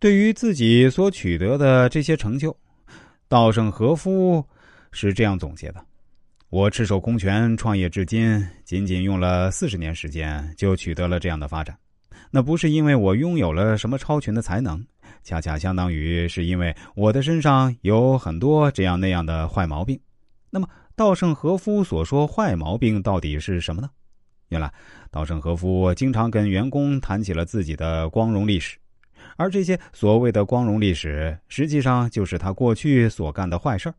[0.00, 2.56] 对于自己所取得的这些成就，
[3.28, 4.42] 稻盛和夫
[4.92, 5.84] 是这样总结的
[6.48, 11.76] ：“我赤手空拳创业至今，仅仅用了四十年时间就取得了这样的发展。
[12.30, 14.82] 那不是因为我拥有了什么超群的才能，
[15.22, 20.00] 恰恰相当于是因为我的身上有很多这样那样的坏毛病。
[20.48, 23.90] 那么，稻盛和夫所说坏毛病到底是什么呢？
[24.48, 24.72] 原来，
[25.10, 28.78] 稻盛和夫经常跟员工谈起了自己的光荣历史。”
[29.36, 33.92] 而这些所谓的光荣历史，实际上就是他过去所干的坏事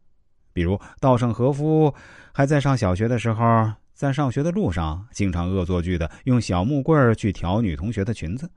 [0.53, 1.93] 比如，稻盛和夫
[2.33, 8.47] 还在上小学的时候，在上学的路上，经常恶作剧的用小木棍去挑女同学的裙子；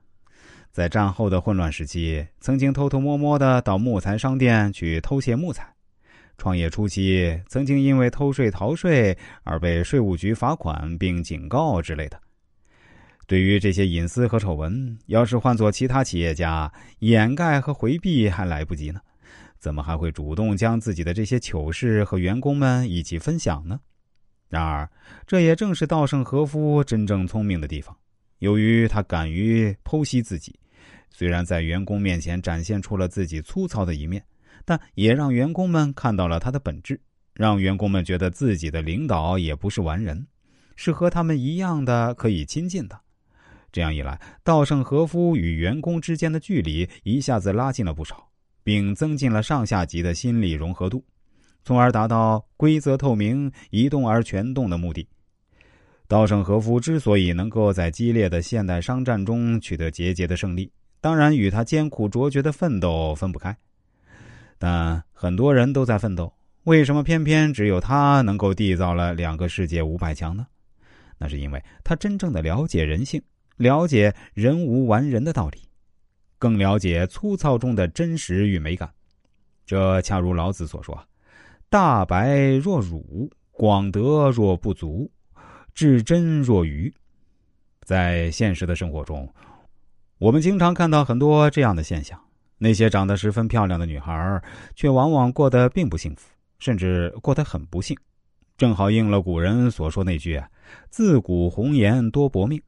[0.71, 5.63] 在战后的混乱时期，曾经偷偷摸摸的到木材商店去偷窃木材；
[6.37, 12.19] 创业初期，曾经因为偷税逃税而被税务局罚款并警告之类的。
[13.27, 18.99] 对于这些隐私和丑闻，要是换做其他企业家，掩盖和回避还来不及呢，
[19.57, 23.79] 怎么还会主动将自己的这些糗事和员工们一起分享呢？
[24.47, 24.87] 然而，
[25.25, 27.95] 这也正是稻盛和夫真正聪明的地方。
[28.39, 30.53] 由于他敢于剖析自己，
[31.09, 34.23] 虽然在员工面前展现出了自己粗糙的一面，
[34.65, 36.99] 但也让员工们看到了他的本质，
[37.33, 40.27] 让员工们觉得自己的领导也不是完人，
[40.75, 43.01] 是和他们一样的可以亲近的。
[43.75, 48.25] 这样一来，稻盛和夫与员工之间的距离一下子拉近了不少，
[48.63, 51.03] 并增进了上下级的心理融合度，
[51.61, 55.05] 从而达到规则透明、一动而全动的目的。
[56.07, 63.53] 稻盛和夫之所以能够在激烈的现代商战中取得节节的胜利，当然与他艰苦卓绝的奋斗分不开。
[64.57, 66.31] 但很多人都在奋斗，
[66.63, 70.47] 为什么偏偏只有他能够缔造了两个世界五百强呢？
[71.17, 73.21] 那是因为他真正的了解人性。
[73.57, 75.59] 了解人无完人的道理，
[76.37, 78.93] 更了解粗糙中的真实与美感。
[79.65, 81.07] 这恰如老子所说
[81.69, 85.09] ：“大白若辱，广德若不足，
[85.73, 86.93] 至真若愚。”
[87.83, 89.31] 在现实的生活中，
[90.17, 92.19] 我们经常看到很多这样的现象：
[92.57, 94.41] 那些长得十分漂亮的女孩，
[94.75, 96.29] 却往往过得并不幸福，
[96.59, 97.97] 甚至过得很不幸。
[98.57, 100.41] 正好应了古人所说那句
[100.89, 102.61] ：“自古红颜多薄命。”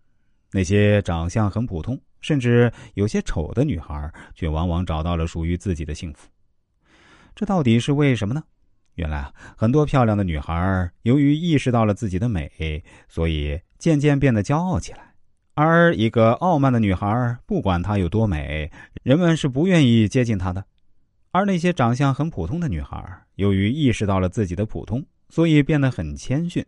[0.58, 6.28] 那些长相很普通，甚至有些丑的女孩，却往往找到了属于自己的幸福。
[7.36, 8.44] 这到底是为什么呢？
[8.96, 15.14] 原来啊，很多漂亮的女孩由于意识到了自己的美，所以渐渐变得骄傲起来。
[15.54, 18.72] 而一个傲慢的女孩，不管她有多美，
[19.04, 20.66] 人们是不愿意接近她的。
[21.32, 26.66] 而那些长相很普通的女孩，由于意识到了自己的普通，所以变得很谦逊。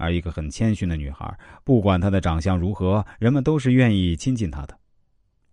[0.00, 4.76] 而一个很谦逊的女孩，不管她的长相如何，人们都是愿意亲近她的。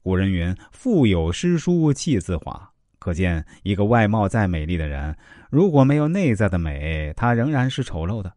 [0.01, 5.15] 古人云：“腹有诗书气自华。”可见，一个外貌再美丽的人，
[5.51, 8.31] 如果没有内在的美，她仍然是丑陋的；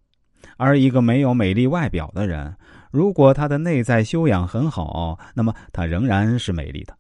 [0.57, 2.57] 而一个没有美丽外表的人，
[2.91, 6.97] 如果他的内在修养很好，那么他仍然是美丽的。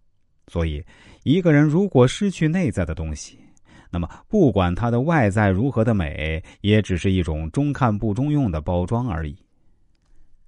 [0.47, 0.85] 所以，
[1.25, 3.39] 一个人如果失去内在的东西，
[3.91, 9.37] 那么，不管它的外在如何的美，也只是一种中看不中用的包装而已。